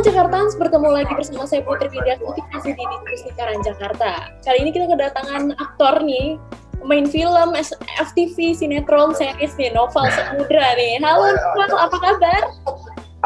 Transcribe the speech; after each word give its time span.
Halo 0.00 0.16
Jakarta, 0.16 0.48
bertemu 0.56 0.88
lagi 0.96 1.12
bersama 1.12 1.44
saya 1.44 1.60
Putri 1.60 1.92
Widyasti 1.92 2.40
masih 2.56 2.72
di 2.72 2.84
Diskusi 2.88 3.36
Karan 3.36 3.60
Jakarta. 3.60 4.32
Kali 4.40 4.64
ini 4.64 4.72
kita 4.72 4.88
kedatangan 4.88 5.52
aktor 5.60 6.00
nih, 6.00 6.40
pemain 6.80 7.04
film, 7.04 7.52
FTV, 8.00 8.56
sinetron, 8.56 9.12
series 9.12 9.52
nih, 9.60 9.68
novel 9.76 10.08
Samudra 10.08 10.72
nih. 10.72 11.04
Halo 11.04 11.36
Novel, 11.36 11.76
apa 11.76 11.96
kabar? 12.00 12.42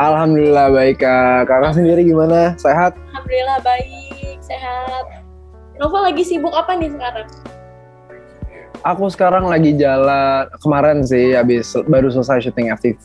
Alhamdulillah 0.03 0.75
baik 0.75 0.99
kak. 0.99 1.47
Kakak 1.47 1.79
sendiri 1.79 2.11
gimana? 2.11 2.59
Sehat? 2.59 2.99
Alhamdulillah 3.15 3.63
baik, 3.63 4.43
sehat. 4.43 5.23
Novel 5.79 6.11
lagi 6.11 6.27
sibuk 6.27 6.59
apa 6.59 6.75
nih 6.75 6.91
sekarang? 6.91 7.31
Aku 8.85 9.09
sekarang 9.09 9.49
lagi 9.49 9.73
jalan 9.81 10.45
kemarin 10.61 11.01
sih 11.09 11.33
habis 11.33 11.73
baru 11.89 12.13
selesai 12.13 12.45
syuting 12.45 12.69
FTV 12.69 13.05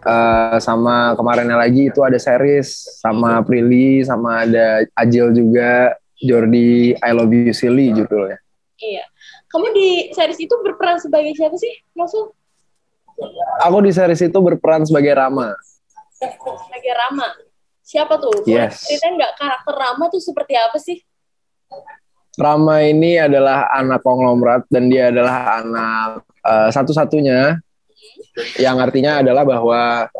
uh, 0.00 0.56
sama 0.56 1.12
kemarinnya 1.12 1.60
lagi 1.60 1.92
itu 1.92 2.00
ada 2.00 2.16
series 2.16 2.72
sama 3.04 3.44
Prilly 3.44 4.00
sama 4.00 4.48
ada 4.48 4.88
Ajil 4.96 5.36
juga 5.36 5.92
Jordi 6.24 6.96
I 6.96 7.12
Love 7.12 7.36
You 7.36 7.52
Silly 7.52 7.92
judulnya. 7.92 8.40
Iya. 8.80 9.04
Kamu 9.52 9.76
di 9.76 10.08
series 10.16 10.40
itu 10.40 10.54
berperan 10.64 10.96
sebagai 10.96 11.36
siapa 11.36 11.60
sih, 11.60 11.84
Maksud? 11.92 12.32
Aku 13.60 13.84
di 13.84 13.92
series 13.92 14.24
itu 14.24 14.38
berperan 14.40 14.88
sebagai 14.88 15.12
Rama. 15.12 15.52
Sebagai 16.16 16.92
Rama. 16.96 17.28
Siapa 17.84 18.16
tuh? 18.16 18.40
Yes. 18.48 18.88
Ceritain 18.88 19.20
nggak 19.20 19.36
karakter 19.36 19.74
Rama 19.76 20.08
tuh 20.08 20.24
seperti 20.24 20.56
apa 20.56 20.80
sih? 20.80 20.96
Rama 22.34 22.82
ini 22.82 23.14
adalah 23.14 23.70
anak 23.70 24.02
konglomerat 24.02 24.66
dan 24.66 24.90
dia 24.90 25.14
adalah 25.14 25.62
anak 25.62 26.26
uh, 26.42 26.68
satu-satunya 26.74 27.62
yang 28.58 28.82
artinya 28.82 29.22
adalah 29.22 29.46
bahwa 29.46 30.10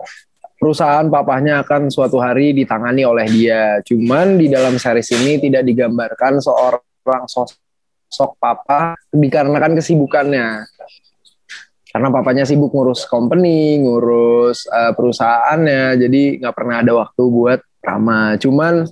perusahaan 0.55 1.05
papahnya 1.11 1.67
akan 1.67 1.91
suatu 1.91 2.23
hari 2.23 2.55
ditangani 2.55 3.03
oleh 3.03 3.27
dia. 3.27 3.83
Cuman 3.83 4.39
di 4.39 4.47
dalam 4.47 4.79
series 4.79 5.11
ini 5.19 5.43
tidak 5.43 5.67
digambarkan 5.67 6.39
seorang 6.39 7.27
sosok 7.27 8.39
papa 8.39 8.95
dikarenakan 9.11 9.75
kesibukannya. 9.77 10.65
Karena 11.95 12.11
papanya 12.11 12.43
sibuk 12.43 12.75
ngurus 12.75 13.07
company, 13.07 13.79
ngurus 13.79 14.67
uh, 14.67 14.91
perusahaannya, 14.99 15.95
jadi 15.95 16.43
nggak 16.43 16.55
pernah 16.55 16.83
ada 16.83 16.93
waktu 16.95 17.23
buat 17.23 17.61
Rama. 17.87 18.35
Cuman 18.41 18.83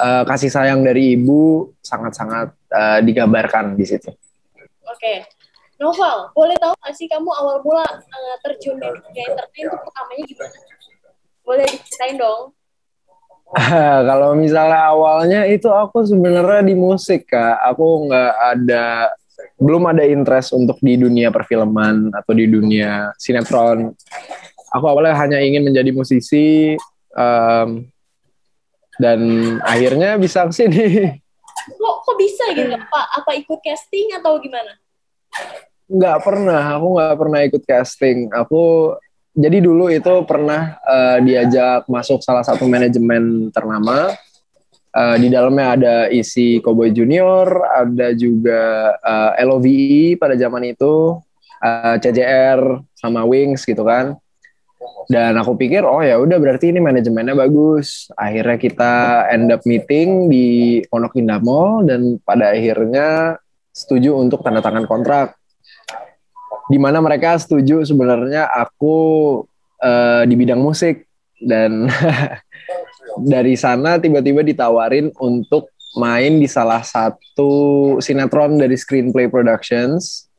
uh, 0.00 0.24
kasih 0.24 0.48
sayang 0.48 0.80
dari 0.80 1.20
ibu 1.20 1.68
sangat-sangat 1.84 2.56
uh, 2.72 2.98
digambarkan 3.04 3.76
di 3.76 3.84
situ. 3.84 4.08
Oke, 4.08 4.96
okay. 4.96 5.18
Novel, 5.80 6.32
boleh 6.36 6.56
tahu 6.60 6.72
nggak 6.76 6.94
sih 6.96 7.08
kamu 7.08 7.28
awal 7.28 7.60
mula 7.64 7.84
uh, 7.84 8.36
terjun 8.44 8.76
di 8.80 8.88
dunia 8.88 9.24
entertain 9.32 9.64
itu 9.68 9.76
pertamanya 9.76 10.24
gimana? 10.24 10.58
Boleh 11.44 11.66
diceritain 11.68 12.16
dong. 12.20 12.42
Kalau 14.08 14.30
misalnya 14.38 14.80
awalnya 14.92 15.40
itu 15.48 15.66
aku 15.66 16.06
sebenarnya 16.06 16.62
di 16.62 16.74
musik 16.76 17.26
kak, 17.32 17.58
aku 17.64 18.06
nggak 18.06 18.32
ada 18.56 19.10
belum 19.56 19.88
ada 19.88 20.04
interest 20.04 20.52
untuk 20.52 20.76
di 20.84 21.00
dunia 21.00 21.32
perfilman 21.32 22.12
atau 22.12 22.32
di 22.36 22.46
dunia 22.46 23.12
sinetron. 23.16 23.92
Aku 24.70 24.84
awalnya 24.86 25.16
hanya 25.18 25.38
ingin 25.42 25.66
menjadi 25.66 25.90
musisi, 25.90 26.78
um, 27.16 27.88
dan 29.00 29.20
akhirnya 29.64 30.20
bisa 30.20 30.44
ke 30.44 30.52
sini. 30.52 30.86
Kok, 31.80 31.96
kok 32.04 32.16
bisa 32.20 32.44
gitu 32.52 32.76
Pak? 32.76 33.06
Apa 33.24 33.30
ikut 33.40 33.60
casting 33.64 34.12
atau 34.20 34.36
gimana? 34.36 34.76
Nggak 35.90 36.18
pernah, 36.22 36.62
aku 36.76 36.86
nggak 37.00 37.16
pernah 37.16 37.40
ikut 37.48 37.62
casting. 37.64 38.28
Aku 38.36 38.94
jadi 39.32 39.58
dulu 39.64 39.88
itu 39.88 40.12
pernah 40.28 40.76
uh, 40.84 41.18
diajak 41.24 41.88
masuk 41.88 42.20
salah 42.20 42.44
satu 42.44 42.68
manajemen 42.68 43.48
ternama. 43.50 44.12
Uh, 44.90 45.14
di 45.22 45.30
dalamnya 45.30 45.66
ada 45.78 45.96
isi 46.10 46.58
Cowboy 46.58 46.90
Junior, 46.90 47.46
ada 47.70 48.10
juga 48.10 48.90
uh, 48.98 49.38
eh, 49.38 49.46
LOVE 49.46 50.18
pada 50.18 50.34
zaman 50.34 50.66
itu, 50.66 51.14
uh, 51.62 51.94
CJR 52.02 52.82
sama 52.98 53.22
Wings 53.22 53.62
gitu 53.62 53.86
kan 53.86 54.18
dan 55.10 55.36
aku 55.36 55.58
pikir 55.58 55.82
oh 55.82 56.00
ya 56.00 56.16
udah 56.16 56.38
berarti 56.40 56.72
ini 56.72 56.80
manajemennya 56.80 57.36
bagus. 57.36 58.08
Akhirnya 58.14 58.56
kita 58.56 58.92
end 59.28 59.52
up 59.52 59.62
meeting 59.66 60.30
di 60.30 60.80
Pondok 60.88 61.18
Indah 61.18 61.42
Mall 61.42 61.84
dan 61.84 62.16
pada 62.22 62.54
akhirnya 62.54 63.36
setuju 63.74 64.16
untuk 64.16 64.40
tanda 64.40 64.64
tangan 64.64 64.86
kontrak. 64.88 65.36
Di 66.70 66.78
mana 66.78 67.02
mereka 67.02 67.34
setuju 67.36 67.82
sebenarnya 67.82 68.46
aku 68.46 68.96
uh, 69.82 70.22
di 70.24 70.34
bidang 70.38 70.62
musik. 70.62 71.04
Dan 71.40 71.88
dari 73.32 73.56
sana 73.56 73.96
tiba-tiba 73.96 74.44
ditawarin 74.44 75.10
untuk 75.18 75.72
main 75.98 76.38
di 76.38 76.46
salah 76.46 76.86
satu 76.86 77.96
sinetron 77.98 78.60
dari 78.60 78.78
Screenplay 78.78 79.26
Productions 79.26 80.30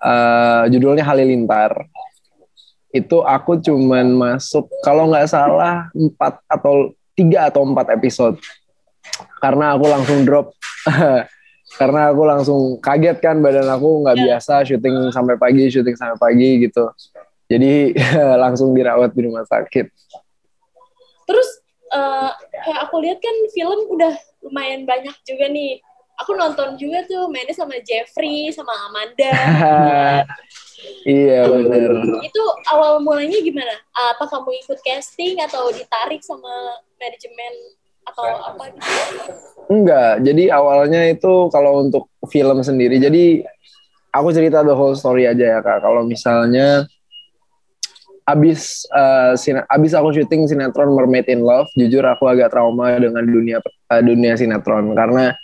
uh, 0.00 0.64
judulnya 0.72 1.04
Halilintar 1.04 1.72
itu 2.96 3.20
aku 3.20 3.60
cuman 3.60 4.06
masuk 4.16 4.66
kalau 4.80 5.08
nggak 5.12 5.28
salah 5.28 5.88
empat 5.92 6.40
atau 6.48 6.96
tiga 7.16 7.48
atau 7.48 7.64
empat 7.64 7.92
episode. 7.96 8.36
Karena 9.40 9.76
aku 9.76 9.84
langsung 9.88 10.24
drop. 10.24 10.52
Karena 11.80 12.08
aku 12.08 12.22
langsung 12.24 12.60
kaget 12.80 13.20
kan 13.20 13.42
badan 13.44 13.68
aku 13.68 14.00
nggak 14.00 14.16
yeah. 14.16 14.26
biasa 14.38 14.64
syuting 14.64 15.12
sampai 15.12 15.36
pagi 15.36 15.68
syuting 15.68 15.96
sampai 15.98 16.16
pagi 16.16 16.50
gitu. 16.64 16.88
Jadi 17.50 17.92
langsung 18.44 18.72
dirawat 18.72 19.12
di 19.12 19.20
rumah 19.28 19.44
sakit. 19.44 19.86
Terus 21.26 21.48
uh, 21.92 22.30
kayak 22.64 22.80
aku 22.86 23.02
lihat 23.02 23.18
kan 23.20 23.36
film 23.52 23.80
udah 23.92 24.14
lumayan 24.46 24.88
banyak 24.88 25.14
juga 25.26 25.50
nih. 25.50 25.82
Aku 26.24 26.32
nonton 26.32 26.80
juga 26.80 27.04
tuh 27.04 27.28
mainnya 27.28 27.52
sama 27.52 27.76
Jeffrey 27.84 28.48
sama 28.48 28.72
Amanda 28.88 29.36
iya 31.08 31.48
benar 31.48 31.90
itu 32.20 32.42
awal 32.70 33.00
mulanya 33.00 33.38
gimana? 33.40 33.74
Apa 33.94 34.28
kamu 34.28 34.50
ikut 34.64 34.78
casting 34.84 35.40
atau 35.40 35.72
ditarik 35.72 36.20
sama 36.20 36.82
manajemen 37.00 37.52
atau 38.06 38.26
apa 38.26 38.62
gitu? 38.74 38.90
Enggak 39.66 40.22
jadi 40.22 40.44
awalnya 40.54 41.10
itu 41.10 41.48
kalau 41.50 41.86
untuk 41.86 42.10
film 42.30 42.60
sendiri 42.62 43.00
jadi 43.00 43.46
aku 44.14 44.28
cerita 44.32 44.64
the 44.64 44.72
whole 44.72 44.96
story 44.96 45.28
aja 45.28 45.58
ya 45.58 45.60
kak. 45.60 45.84
Kalau 45.84 46.04
misalnya 46.08 46.88
abis 48.26 48.82
uh, 48.90 49.38
abis 49.70 49.92
aku 49.94 50.10
syuting 50.10 50.50
sinetron 50.50 50.90
Mermaid 50.90 51.30
in 51.30 51.46
Love 51.46 51.70
jujur 51.78 52.02
aku 52.02 52.26
agak 52.26 52.50
trauma 52.50 52.98
dengan 52.98 53.22
dunia 53.22 53.58
uh, 53.62 54.02
dunia 54.02 54.34
sinetron. 54.34 54.96
Karena 54.96 55.36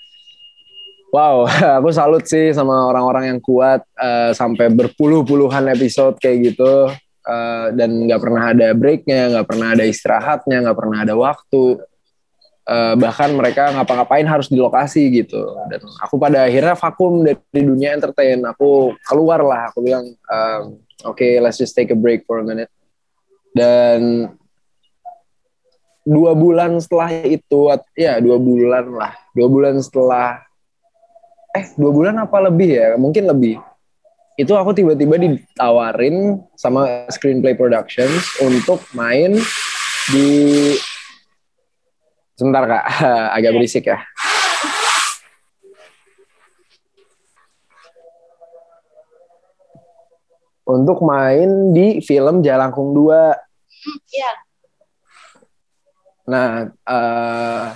Wow, 1.12 1.44
aku 1.78 1.92
salut 1.92 2.24
sih 2.24 2.56
sama 2.56 2.88
orang-orang 2.88 3.36
yang 3.36 3.40
kuat 3.44 3.84
uh, 4.00 4.32
sampai 4.32 4.72
berpuluh-puluhan 4.72 5.68
episode 5.68 6.16
kayak 6.16 6.56
gitu 6.56 6.88
uh, 7.28 7.66
dan 7.76 8.08
nggak 8.08 8.16
pernah 8.16 8.48
ada 8.48 8.72
breaknya, 8.72 9.28
nggak 9.36 9.44
pernah 9.44 9.76
ada 9.76 9.84
istirahatnya, 9.84 10.64
nggak 10.64 10.78
pernah 10.80 10.98
ada 11.04 11.12
waktu. 11.12 11.84
Uh, 12.62 12.94
bahkan 12.94 13.28
mereka 13.34 13.74
ngapa-ngapain 13.76 14.24
harus 14.24 14.48
di 14.48 14.56
lokasi 14.56 15.12
gitu. 15.12 15.52
Dan 15.68 15.84
aku 16.00 16.16
pada 16.16 16.48
akhirnya 16.48 16.72
vakum 16.80 17.20
dari 17.20 17.60
dunia 17.60 17.92
entertain. 17.92 18.40
Aku 18.48 18.96
keluar 19.04 19.44
lah, 19.44 19.68
aku 19.68 19.84
bilang, 19.84 20.08
um, 20.08 20.80
oke, 21.04 21.20
okay, 21.20 21.36
let's 21.44 21.60
just 21.60 21.76
take 21.76 21.92
a 21.92 21.98
break 21.98 22.24
for 22.24 22.40
a 22.40 22.46
minute. 22.46 22.72
Dan 23.52 24.32
dua 26.08 26.32
bulan 26.32 26.80
setelah 26.80 27.12
itu, 27.20 27.68
ya 27.92 28.16
dua 28.16 28.40
bulan 28.40 28.86
lah, 28.88 29.12
dua 29.36 29.48
bulan 29.52 29.76
setelah 29.76 30.40
eh 31.52 31.64
dua 31.76 31.90
bulan 31.92 32.16
apa 32.20 32.36
lebih 32.48 32.70
ya? 32.72 32.88
Mungkin 32.96 33.28
lebih. 33.28 33.60
Itu 34.40 34.56
aku 34.56 34.72
tiba-tiba 34.72 35.20
ditawarin 35.20 36.40
sama 36.56 37.04
Screenplay 37.12 37.52
Productions 37.52 38.40
untuk 38.40 38.80
main 38.96 39.36
di 40.08 40.28
sebentar 42.34 42.64
kak. 42.64 42.84
Agak 43.36 43.52
berisik 43.52 43.86
ya. 43.86 44.00
Untuk 50.62 51.04
main 51.04 51.76
di 51.76 52.00
film 52.00 52.40
Jalangkung 52.40 52.96
2 52.96 53.52
Iya. 53.82 54.32
Nah, 56.22 56.70
uh, 56.86 57.74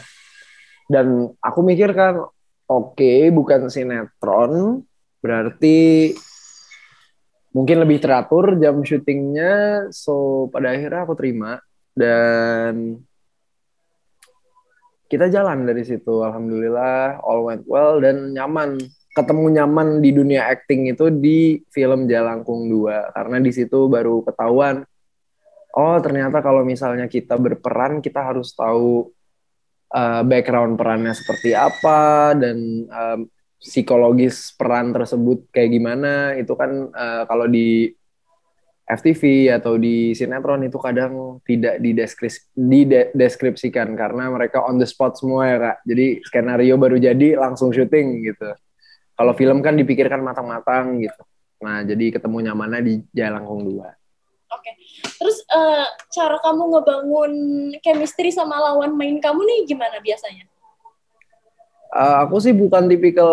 dan 0.87 1.35
aku 1.43 1.61
mikir 1.67 1.91
kan, 1.99 2.31
oke 2.67 3.13
bukan 3.33 3.71
sinetron. 3.71 4.83
Berarti 5.23 6.13
mungkin 7.51 7.83
lebih 7.83 7.99
teratur 8.03 8.59
jam 8.61 8.83
syutingnya. 8.83 9.87
So 9.91 10.47
pada 10.53 10.75
akhirnya 10.75 11.07
aku 11.07 11.15
terima. 11.19 11.59
Dan 11.97 13.01
kita 15.07 15.31
jalan 15.31 15.65
dari 15.65 15.83
situ. 15.87 16.23
Alhamdulillah 16.23 17.23
all 17.23 17.47
went 17.47 17.65
well 17.65 17.99
dan 18.03 18.35
nyaman. 18.35 18.79
Ketemu 19.17 19.47
nyaman 19.63 20.05
di 20.05 20.13
dunia 20.13 20.45
acting 20.45 20.93
itu 20.93 21.09
di 21.09 21.65
film 21.73 22.05
Jalangkung 22.05 22.69
2 22.69 23.17
karena 23.17 23.41
di 23.41 23.49
situ 23.49 23.89
baru 23.89 24.21
ketahuan 24.21 24.85
oh 25.77 25.97
ternyata 26.01 26.41
kalau 26.41 26.65
misalnya 26.65 27.07
kita 27.07 27.37
berperan 27.37 28.01
kita 28.01 28.25
harus 28.25 28.57
tahu 28.57 29.13
uh, 29.97 30.23
background 30.23 30.77
perannya 30.77 31.17
seperti 31.17 31.57
apa 31.57 32.37
dan 32.37 32.85
um, 32.87 33.21
psikologis 33.57 34.53
peran 34.53 34.93
tersebut 34.93 35.49
kayak 35.49 35.73
gimana 35.73 36.37
itu 36.37 36.53
kan 36.53 36.93
uh, 36.93 37.25
kalau 37.25 37.49
di 37.49 37.89
FTV 38.87 39.51
atau 39.51 39.75
di 39.75 40.15
sinetron 40.15 40.63
itu 40.63 40.79
kadang 40.79 41.43
tidak 41.43 41.83
dideskripsikan 41.83 43.99
karena 43.99 44.31
mereka 44.31 44.63
on 44.63 44.79
the 44.79 44.87
spot 44.87 45.19
semua 45.19 45.51
ya 45.51 45.57
kak. 45.59 45.77
Jadi 45.91 46.07
skenario 46.23 46.79
baru 46.79 46.95
jadi 46.95 47.35
langsung 47.35 47.75
syuting 47.75 48.31
gitu. 48.31 48.47
Kalau 49.19 49.35
film 49.35 49.59
kan 49.59 49.75
dipikirkan 49.75 50.23
matang-matang 50.23 51.03
gitu. 51.03 51.19
Nah 51.67 51.83
jadi 51.83 52.15
ketemu 52.15 52.47
nyamannya 52.47 52.81
di 52.87 52.95
Jalangkung 53.11 53.67
2. 53.67 54.06
Oke. 54.47 54.63
Okay. 54.63 54.75
Terus 55.19 55.43
uh, 55.51 55.87
cara 56.15 56.37
kamu 56.39 56.63
ngebangun 56.77 57.33
chemistry 57.83 58.31
sama 58.31 58.63
lawan 58.63 58.95
main 58.95 59.19
kamu 59.19 59.43
nih 59.43 59.59
gimana 59.67 59.99
biasanya? 59.99 60.47
Uh, 61.91 62.27
aku 62.27 62.39
sih 62.39 62.55
bukan 62.55 62.87
tipikal 62.87 63.33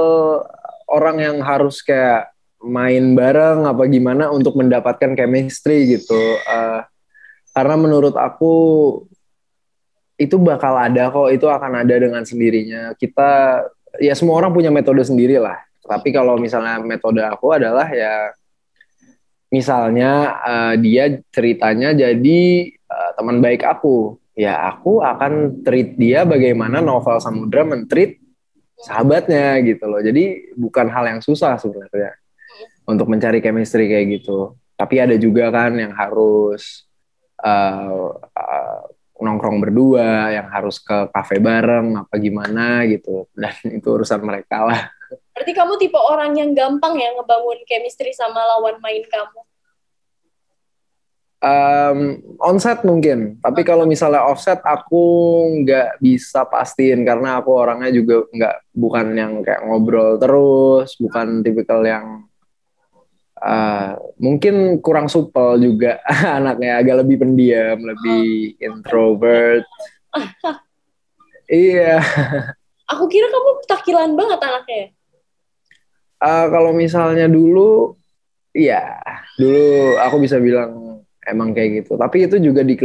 orang 0.89 1.21
yang 1.21 1.37
harus 1.41 1.85
kayak 1.85 2.33
main 2.63 3.13
bareng 3.13 3.67
apa 3.67 3.83
gimana 3.91 4.31
untuk 4.31 4.57
mendapatkan 4.57 5.13
chemistry 5.13 5.99
gitu. 5.99 6.21
Uh, 6.49 6.81
karena 7.53 7.75
menurut 7.77 8.17
aku 8.17 8.53
itu 10.17 10.37
bakal 10.41 10.77
ada 10.77 11.09
kok, 11.13 11.29
itu 11.29 11.45
akan 11.45 11.85
ada 11.85 11.95
dengan 11.97 12.25
sendirinya. 12.25 12.97
Kita 12.97 13.61
ya 14.01 14.13
semua 14.17 14.41
orang 14.41 14.53
punya 14.53 14.73
metode 14.73 15.05
sendiri 15.05 15.37
lah. 15.37 15.61
Tapi 15.83 16.15
kalau 16.15 16.39
misalnya 16.39 16.79
metode 16.79 17.21
aku 17.21 17.53
adalah 17.53 17.85
ya 17.91 18.31
misalnya 19.53 20.41
uh, 20.41 20.73
dia 20.81 21.21
ceritanya 21.29 21.93
jadi 21.93 22.41
uh, 22.89 23.11
teman 23.13 23.37
baik 23.37 23.61
aku, 23.61 24.17
ya 24.33 24.73
aku 24.73 25.05
akan 25.05 25.61
treat 25.61 25.93
dia 25.93 26.25
bagaimana 26.25 26.81
novel 26.81 27.21
Samudra 27.21 27.61
mentreat 27.61 28.17
sahabatnya 28.81 29.61
gitu 29.61 29.85
loh. 29.85 30.01
Jadi 30.01 30.57
bukan 30.57 30.89
hal 30.89 31.05
yang 31.05 31.21
susah 31.21 31.61
sebenarnya 31.61 32.17
untuk 32.89 33.05
mencari 33.05 33.45
chemistry 33.45 33.85
kayak 33.85 34.19
gitu. 34.19 34.57
Tapi 34.73 34.95
ada 34.97 35.15
juga 35.21 35.53
kan 35.53 35.77
yang 35.77 35.93
harus 35.93 36.89
uh, 37.45 38.09
uh, 38.17 38.81
nongkrong 39.19 39.61
berdua, 39.61 40.33
yang 40.33 40.49
harus 40.49 40.81
ke 40.81 41.09
kafe 41.13 41.37
bareng, 41.37 42.05
apa 42.05 42.15
gimana 42.17 42.83
gitu. 42.89 43.29
Dan 43.33 43.53
itu 43.77 43.87
urusan 43.87 44.21
mereka 44.25 44.65
lah. 44.65 44.89
Berarti 45.33 45.53
kamu 45.53 45.73
tipe 45.77 45.97
orang 45.97 46.33
yang 46.37 46.53
gampang 46.53 46.97
ya 46.97 47.13
ngebangun 47.13 47.61
chemistry 47.69 48.13
sama 48.13 48.41
lawan 48.41 48.77
main 48.81 49.05
kamu? 49.05 49.41
Um, 51.43 52.23
onset 52.39 52.87
mungkin, 52.87 53.35
tapi 53.43 53.67
kalau 53.67 53.83
misalnya 53.83 54.23
offset 54.23 54.63
aku 54.63 55.03
nggak 55.59 55.99
bisa 55.99 56.47
pastiin 56.47 57.03
karena 57.03 57.43
aku 57.43 57.51
orangnya 57.51 57.91
juga 57.91 58.23
nggak 58.31 58.55
bukan 58.71 59.11
yang 59.11 59.33
kayak 59.43 59.59
ngobrol 59.67 60.15
terus, 60.15 60.95
bukan 60.95 61.43
tipikal 61.43 61.83
yang 61.83 62.31
uh, 63.43 63.99
mungkin 64.17 64.79
kurang 64.79 65.11
supel 65.11 65.59
juga 65.59 65.99
anaknya 66.39 66.79
agak 66.79 66.95
lebih 67.03 67.27
pendiam 67.27 67.77
lebih 67.77 68.55
introvert. 68.57 69.67
Iya. 71.43 71.99
Aku 72.87 73.05
kira 73.11 73.27
kamu 73.27 73.67
takilan 73.67 74.15
banget 74.15 74.39
anaknya. 74.41 74.83
Uh, 76.23 76.47
kalau 76.49 76.71
misalnya 76.71 77.27
dulu 77.27 77.99
iya. 78.55 78.97
Dulu 79.35 79.99
aku 79.99 80.23
bisa 80.23 80.39
bilang 80.39 81.03
emang 81.27 81.51
kayak 81.51 81.83
gitu. 81.83 81.99
Tapi 81.99 82.31
itu 82.31 82.39
juga 82.39 82.63
di 82.63 82.79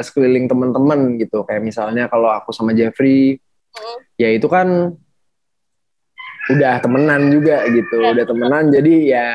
sekeliling 0.00 0.46
teman-teman 0.46 1.18
gitu. 1.18 1.42
Kayak 1.42 1.62
misalnya 1.66 2.06
kalau 2.06 2.30
aku 2.30 2.54
sama 2.54 2.70
Jeffrey 2.70 3.36
hmm. 3.74 3.98
ya 4.16 4.30
itu 4.30 4.46
kan 4.46 4.94
udah 6.48 6.80
temenan 6.80 7.28
juga 7.28 7.64
gitu 7.68 8.00
udah 8.00 8.24
temenan 8.24 8.72
jadi 8.72 8.94
ya 9.04 9.28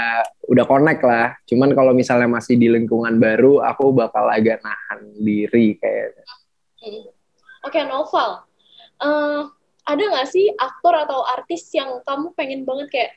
udah 0.49 0.65
connect 0.67 1.01
lah. 1.05 1.37
Cuman 1.47 1.71
kalau 1.71 1.95
misalnya 1.95 2.27
masih 2.27 2.59
di 2.59 2.67
lingkungan 2.67 3.15
baru 3.21 3.63
aku 3.63 3.95
bakal 3.95 4.27
agak 4.27 4.59
nahan 4.59 5.13
diri 5.21 5.79
kayaknya. 5.79 6.25
Hmm. 6.83 7.07
oke 7.63 7.71
okay, 7.71 7.87
Noval 7.87 8.43
uh, 8.99 9.47
ada 9.87 10.03
nggak 10.03 10.27
sih 10.27 10.51
aktor 10.51 10.91
atau 11.07 11.23
artis 11.23 11.71
yang 11.71 12.03
kamu 12.03 12.35
pengen 12.35 12.61
banget 12.67 12.87
kayak 12.91 13.11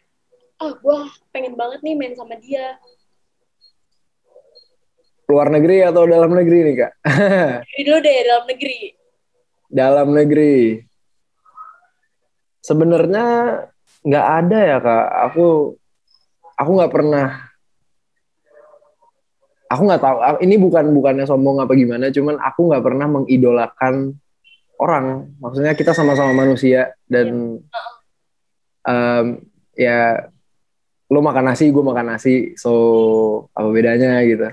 ah 0.62 0.72
gue 0.72 0.98
pengen 1.34 1.58
banget 1.58 1.82
nih 1.82 1.98
main 1.98 2.14
sama 2.14 2.38
dia 2.38 2.78
luar 5.26 5.50
negeri 5.50 5.82
atau 5.82 6.06
dalam 6.06 6.31
negeri 6.31 6.58
nih 6.70 6.75
kak? 6.87 6.93
Dulu 7.82 7.98
deh 7.98 8.16
dalam 8.22 8.44
negeri. 8.46 8.78
Dalam 9.66 10.08
negeri. 10.14 10.56
Sebenarnya 12.62 13.26
nggak 14.06 14.26
ada 14.43 14.58
ya 14.62 14.79
kak. 14.79 15.06
Aku 15.31 15.75
aku 16.55 16.70
nggak 16.79 16.93
pernah 16.94 17.26
aku 19.67 19.82
nggak 19.82 20.03
tahu. 20.03 20.17
Ini 20.47 20.55
bukan 20.62 20.85
bukannya 20.94 21.26
sombong 21.26 21.58
apa 21.58 21.75
gimana 21.75 22.14
cuman 22.14 22.38
aku 22.38 22.61
nggak 22.70 22.85
pernah 22.87 23.06
mengidolakan 23.11 24.14
orang. 24.79 25.35
Maksudnya 25.43 25.75
kita 25.75 25.91
sama-sama 25.91 26.31
manusia 26.32 26.94
dan 27.11 27.58
um, 28.87 29.26
ya 29.75 30.31
lo 31.06 31.23
makan 31.23 31.55
nasi 31.55 31.70
gue 31.70 31.85
makan 31.87 32.06
nasi 32.14 32.55
so 32.55 32.73
apa 33.55 33.69
bedanya 33.75 34.23
gitu. 34.23 34.47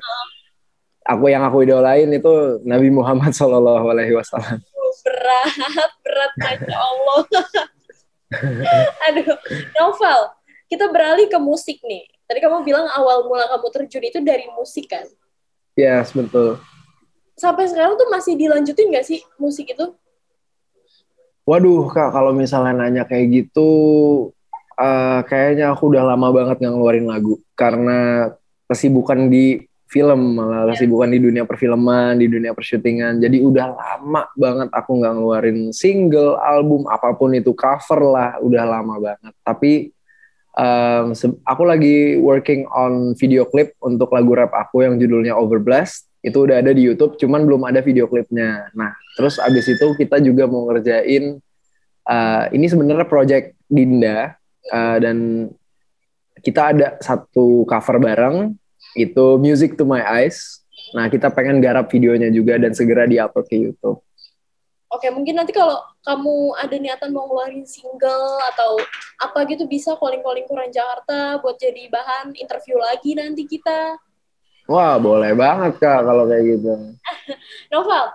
Aku 1.03 1.27
yang 1.27 1.43
aku 1.43 1.67
idolain 1.67 2.07
itu 2.09 2.63
Nabi 2.63 2.87
Muhammad 2.89 3.35
Shallallahu 3.37 3.85
Alaihi 3.91 4.15
Wasallam. 4.15 4.61
Berat 5.03 5.91
berat 6.05 6.33
masya 6.37 6.77
Allah 6.79 7.21
Aduh, 9.09 9.37
Novel, 9.77 10.19
kita 10.67 10.89
beralih 10.89 11.27
ke 11.29 11.39
musik 11.39 11.79
nih. 11.85 12.07
Tadi 12.25 12.39
kamu 12.39 12.65
bilang 12.65 12.87
awal 12.91 13.27
mula 13.27 13.45
kamu 13.51 13.67
terjun 13.69 14.03
itu 14.03 14.19
dari 14.23 14.47
musik 14.55 14.89
kan? 14.89 15.05
Ya, 15.73 16.01
yes, 16.01 16.13
betul. 16.13 16.57
Sampai 17.33 17.65
sekarang 17.65 17.97
tuh 17.97 18.07
masih 18.13 18.37
dilanjutin 18.37 18.93
gak 18.93 19.05
sih 19.05 19.21
musik 19.41 19.73
itu? 19.73 19.93
Waduh, 21.43 21.91
Kak, 21.91 22.15
kalau 22.15 22.31
misalnya 22.31 22.87
nanya 22.87 23.03
kayak 23.03 23.27
gitu, 23.27 23.69
uh, 24.79 25.19
kayaknya 25.27 25.75
aku 25.75 25.91
udah 25.91 26.15
lama 26.15 26.31
banget 26.31 26.63
nggak 26.63 26.71
ngeluarin 26.71 27.03
lagu. 27.03 27.35
Karena 27.51 28.31
kesibukan 28.71 29.27
di 29.27 29.59
film 29.93 30.41
malah 30.41 30.73
yeah. 30.73 30.89
bukan 30.89 31.13
di 31.13 31.19
dunia 31.21 31.45
perfilman 31.45 32.17
di 32.17 32.25
dunia 32.25 32.57
persyutingan. 32.57 33.21
Jadi 33.21 33.45
udah 33.45 33.77
lama 33.77 34.25
banget 34.33 34.73
aku 34.73 34.97
nggak 34.97 35.13
ngeluarin 35.13 35.59
single 35.69 36.41
album 36.41 36.89
apa 36.89 37.13
pun 37.13 37.37
itu 37.37 37.53
cover 37.53 38.01
lah 38.01 38.41
udah 38.41 38.63
lama 38.65 38.97
banget. 38.97 39.33
Tapi 39.45 39.93
um, 40.57 41.13
aku 41.45 41.63
lagi 41.69 42.17
working 42.17 42.65
on 42.73 43.13
video 43.13 43.45
clip 43.45 43.77
untuk 43.85 44.09
lagu 44.09 44.33
rap 44.33 44.49
aku 44.49 44.81
yang 44.81 44.97
judulnya 44.97 45.37
Overblast. 45.37 46.09
Itu 46.25 46.49
udah 46.49 46.63
ada 46.63 46.73
di 46.73 46.87
YouTube 46.87 47.19
cuman 47.19 47.43
belum 47.43 47.67
ada 47.67 47.83
video 47.83 48.07
klipnya 48.07 48.71
nah 48.71 48.95
terus 49.19 49.43
abis 49.43 49.75
itu 49.75 49.91
kita 49.99 50.23
juga 50.23 50.47
mau 50.47 50.71
ngerjain 50.71 51.35
uh, 52.07 52.43
ini 52.55 52.65
sebenarnya 52.71 53.03
project 53.03 53.59
Dinda 53.67 54.39
uh, 54.71 54.97
dan 55.03 55.49
kita 56.43 56.75
ada 56.75 56.87
satu 56.99 57.63
cover 57.67 57.99
bareng 57.99 58.55
itu 58.93 59.25
Music 59.41 59.75
to 59.77 59.83
My 59.85 60.01
Eyes. 60.01 60.61
Nah, 60.93 61.09
kita 61.09 61.33
pengen 61.33 61.61
garap 61.61 61.89
videonya 61.89 62.29
juga 62.29 62.57
dan 62.61 62.73
segera 62.73 63.09
di-upload 63.09 63.45
ke 63.49 63.57
YouTube. 63.57 64.01
Oke, 64.93 65.09
mungkin 65.09 65.33
nanti 65.33 65.49
kalau 65.49 65.81
kamu 66.05 66.53
ada 66.53 66.75
niatan 66.77 67.09
mau 67.09 67.25
ngeluarin 67.25 67.65
single 67.65 68.37
atau 68.53 68.77
apa 69.17 69.41
gitu 69.49 69.65
bisa 69.65 69.97
calling-calling 69.97 70.45
Kurang 70.45 70.69
Jakarta 70.69 71.41
buat 71.41 71.57
jadi 71.57 71.89
bahan 71.89 72.37
interview 72.37 72.77
lagi 72.77 73.17
nanti 73.17 73.49
kita. 73.49 73.97
Wah, 74.69 75.01
boleh 75.01 75.33
banget 75.33 75.81
Kak 75.81 76.05
kalau 76.05 76.29
kayak 76.29 76.45
gitu. 76.45 76.71
Novel, 77.73 78.05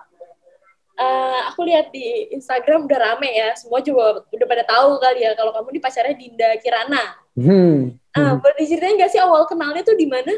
uh, 1.02 1.40
aku 1.50 1.66
lihat 1.66 1.90
di 1.90 2.30
Instagram 2.30 2.86
udah 2.86 2.98
rame 3.10 3.30
ya, 3.34 3.58
semua 3.58 3.82
juga 3.82 4.22
udah 4.30 4.46
pada 4.46 4.62
tahu 4.62 5.02
kali 5.02 5.26
ya 5.26 5.34
kalau 5.34 5.50
kamu 5.50 5.68
di 5.74 5.80
pacarnya 5.82 6.14
Dinda 6.14 6.48
Kirana. 6.62 7.04
Hmm. 7.34 7.98
Uh, 8.14 8.34
boleh 8.38 8.56
diceritain 8.58 8.94
gak 8.94 9.10
sih 9.10 9.18
awal 9.18 9.50
kenalnya 9.50 9.82
tuh 9.82 9.98
di 9.98 10.06
mana? 10.06 10.30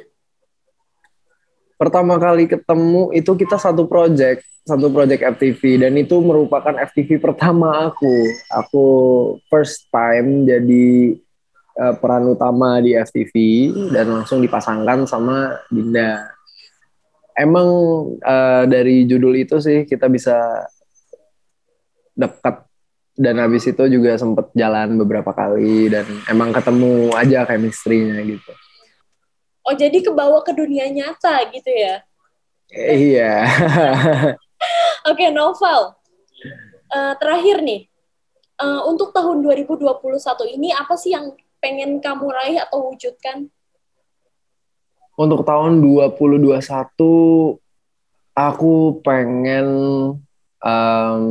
Pertama 1.80 2.20
kali 2.20 2.44
ketemu 2.44 3.08
itu 3.16 3.32
kita 3.32 3.56
satu 3.56 3.88
project 3.88 4.44
satu 4.68 4.92
project 4.92 5.24
FTV 5.24 5.80
dan 5.80 5.96
itu 5.96 6.20
merupakan 6.20 6.76
FTV 6.76 7.16
pertama 7.16 7.88
aku. 7.88 8.28
Aku 8.52 8.86
first 9.48 9.88
time 9.88 10.44
jadi 10.44 11.16
uh, 11.80 11.94
peran 11.96 12.28
utama 12.28 12.78
di 12.84 12.92
FTV 12.92 13.34
dan 13.96 14.12
langsung 14.12 14.44
dipasangkan 14.44 15.08
sama 15.08 15.56
Dinda. 15.72 16.28
Emang 17.32 17.66
uh, 18.20 18.64
dari 18.68 19.08
judul 19.08 19.40
itu 19.40 19.56
sih 19.64 19.88
kita 19.88 20.12
bisa 20.12 20.36
dekat. 22.12 22.68
Dan 23.20 23.36
habis 23.36 23.68
itu 23.68 23.84
juga 23.84 24.16
sempet 24.16 24.48
jalan 24.56 24.96
beberapa 24.96 25.36
kali 25.36 25.92
dan 25.92 26.08
emang 26.28 26.56
ketemu 26.56 27.12
aja 27.12 27.44
chemistry-nya 27.44 28.16
gitu 28.24 28.52
Oh 29.70 29.76
jadi 29.78 30.02
kebawa 30.02 30.42
ke 30.42 30.50
dunia 30.50 30.90
nyata 30.90 31.46
gitu 31.54 31.70
ya? 31.70 32.02
Iya. 32.74 33.46
Oke, 35.14 35.30
Novel. 35.30 35.94
Uh, 36.90 37.14
terakhir 37.22 37.62
nih, 37.62 37.86
uh, 38.58 38.82
untuk 38.90 39.14
tahun 39.14 39.46
2021 39.46 39.94
ini 40.58 40.74
apa 40.74 40.98
sih 40.98 41.14
yang 41.14 41.38
pengen 41.62 42.02
kamu 42.02 42.34
raih 42.34 42.58
atau 42.58 42.90
wujudkan? 42.90 43.46
Untuk 45.14 45.46
tahun 45.46 45.78
2021, 45.78 46.58
aku 48.34 48.74
pengen, 49.06 49.66
um, 50.58 51.24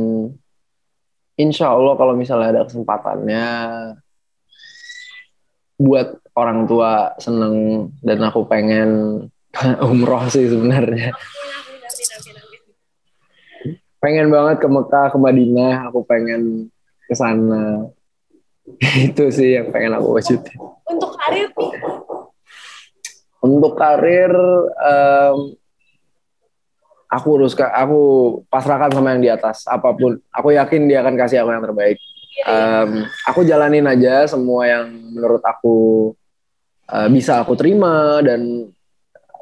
insya 1.36 1.76
Allah 1.76 1.92
kalau 1.92 2.16
misalnya 2.16 2.56
ada 2.56 2.64
kesempatannya, 2.64 3.48
buat 5.76 6.20
orang 6.40 6.64
tua 6.64 7.12
seneng 7.20 7.88
dan 8.00 8.18
aku 8.24 8.48
pengen 8.48 8.90
umroh 9.90 10.24
sih 10.32 10.48
sebenarnya. 10.48 11.12
Pengen 14.00 14.32
banget 14.32 14.64
ke 14.64 14.68
Mekah, 14.68 15.12
ke 15.12 15.18
Madinah, 15.20 15.92
aku 15.92 16.00
pengen 16.08 16.72
ke 17.04 17.14
sana. 17.14 17.84
Itu 19.12 19.28
sih 19.28 19.60
yang 19.60 19.68
pengen 19.68 20.00
aku 20.00 20.16
wujudin. 20.16 20.56
Untuk 20.88 21.12
karir 21.20 21.48
nih? 21.52 21.72
Untuk 23.40 23.72
karir, 23.76 24.32
um, 24.80 25.36
aku 27.10 27.26
urus 27.36 27.56
aku 27.58 28.00
pasrahkan 28.48 28.92
sama 28.94 29.16
yang 29.16 29.22
di 29.24 29.30
atas 29.32 29.66
apa 29.68 29.92
pun. 29.92 30.16
Aku 30.32 30.54
yakin 30.54 30.88
dia 30.88 31.04
akan 31.04 31.18
kasih 31.18 31.44
aku 31.44 31.50
yang 31.52 31.64
terbaik. 31.64 31.98
Um, 32.46 33.04
aku 33.28 33.44
jalanin 33.44 33.84
aja 33.84 34.24
semua 34.24 34.64
yang 34.64 34.88
menurut 35.12 35.44
aku 35.44 35.76
uh, 36.90 37.08
bisa 37.08 37.40
aku 37.40 37.54
terima 37.54 38.20
dan 38.20 38.68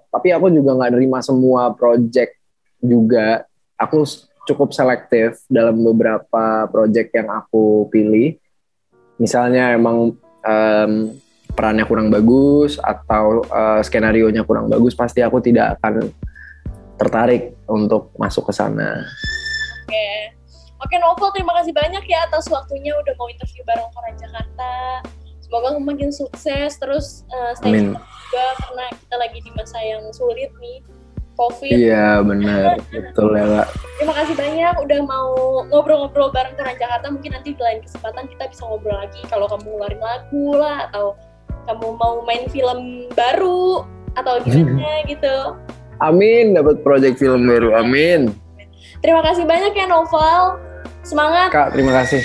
tapi 0.09 0.33
aku 0.33 0.53
juga 0.53 0.77
nggak 0.77 0.93
nerima 0.97 1.19
semua 1.21 1.73
project 1.77 2.37
juga 2.81 3.45
aku 3.77 4.05
cukup 4.49 4.73
selektif 4.73 5.45
dalam 5.51 5.77
beberapa 5.85 6.69
project 6.73 7.13
yang 7.13 7.29
aku 7.29 7.89
pilih 7.93 8.39
misalnya 9.21 9.77
emang 9.77 10.17
um, 10.47 10.93
perannya 11.53 11.85
kurang 11.85 12.09
bagus 12.09 12.79
atau 12.79 13.43
uh, 13.51 13.83
skenario 13.83 14.31
nya 14.31 14.47
kurang 14.47 14.71
bagus 14.71 14.95
pasti 14.95 15.21
aku 15.21 15.43
tidak 15.43 15.77
akan 15.81 16.09
tertarik 16.99 17.55
untuk 17.71 18.11
masuk 18.19 18.51
ke 18.51 18.53
sana. 18.55 19.07
Oke, 19.87 19.95
okay. 19.95 20.19
oke 20.83 20.95
Novel 20.99 21.31
terima 21.31 21.55
kasih 21.63 21.71
banyak 21.71 22.05
ya 22.07 22.27
atas 22.27 22.51
waktunya 22.51 22.95
udah 22.95 23.15
mau 23.15 23.31
interview 23.31 23.63
bareng 23.67 23.91
Koran 23.95 24.15
Jakarta. 24.19 24.71
Semoga 25.49 25.81
makin 25.81 26.13
sukses 26.13 26.77
terus 26.77 27.25
uh, 27.33 27.57
stay 27.57 27.73
Amin. 27.73 27.97
juga 27.97 28.47
karena 28.61 28.85
kita 28.93 29.17
lagi 29.17 29.39
di 29.41 29.51
masa 29.57 29.81
yang 29.81 30.05
sulit 30.13 30.53
nih 30.61 30.85
COVID. 31.39 31.71
Iya 31.71 32.21
benar, 32.27 32.83
betul 32.91 33.31
ya 33.39 33.47
Kak. 33.47 33.69
Terima 33.97 34.15
kasih 34.19 34.35
banyak 34.35 34.75
udah 34.85 35.01
mau 35.07 35.33
ngobrol-ngobrol 35.71 36.35
bareng 36.35 36.59
Koran 36.59 36.77
Jakarta. 36.77 37.07
Mungkin 37.09 37.31
nanti 37.31 37.55
di 37.55 37.63
lain 37.63 37.81
kesempatan 37.81 38.27
kita 38.27 38.51
bisa 38.51 38.63
ngobrol 38.67 38.99
lagi. 38.99 39.23
Kalau 39.31 39.47
kamu 39.47 39.65
ngeluarin 39.65 40.03
lagu 40.03 40.47
lah 40.59 40.91
atau 40.91 41.15
kamu 41.71 41.87
mau 41.97 42.27
main 42.27 42.45
film 42.51 43.07
baru 43.15 43.87
atau 44.19 44.43
gimana 44.43 45.07
gitu. 45.07 45.55
Amin, 46.03 46.59
dapat 46.59 46.83
project 46.83 47.23
film 47.23 47.47
baru. 47.47 47.79
Amin. 47.79 48.35
Terima 48.99 49.23
kasih 49.23 49.47
banyak 49.47 49.73
ya 49.79 49.87
Novel. 49.87 50.59
Semangat. 51.07 51.55
Kak, 51.55 51.71
terima 51.73 51.95
kasih. 52.03 52.21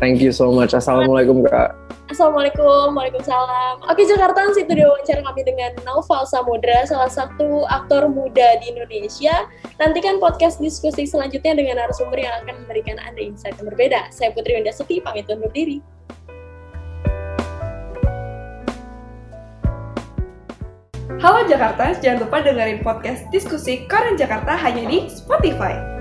Thank 0.00 0.24
you 0.24 0.32
so 0.32 0.48
much. 0.48 0.72
Assalamualaikum 0.72 1.44
Kak. 1.44 1.85
Assalamualaikum, 2.16 2.96
Waalaikumsalam. 2.96 3.92
Oke 3.92 4.08
Jakarta, 4.08 4.48
itu 4.48 4.72
dia 4.72 4.88
wawancara 4.88 5.20
kami 5.20 5.44
dengan 5.44 5.76
Naufal 5.84 6.24
Samudra, 6.24 6.88
salah 6.88 7.12
satu 7.12 7.68
aktor 7.68 8.08
muda 8.08 8.56
di 8.56 8.72
Indonesia. 8.72 9.44
Nantikan 9.76 10.16
podcast 10.16 10.56
diskusi 10.56 11.04
selanjutnya 11.04 11.52
dengan 11.52 11.76
narasumber 11.76 12.16
yang 12.16 12.32
akan 12.40 12.64
memberikan 12.64 12.96
Anda 13.04 13.20
insight 13.20 13.60
yang 13.60 13.68
berbeda. 13.68 14.08
Saya 14.08 14.32
Putri 14.32 14.56
Winda 14.56 14.72
Seti, 14.72 14.96
pamit 15.04 15.28
undur 15.28 15.52
diri. 15.52 15.84
Halo 21.20 21.44
Jakarta, 21.44 22.00
jangan 22.00 22.24
lupa 22.24 22.40
dengerin 22.40 22.80
podcast 22.80 23.28
diskusi 23.28 23.84
Koran 23.92 24.16
Jakarta 24.16 24.56
hanya 24.56 24.88
di 24.88 25.12
Spotify. 25.12 25.95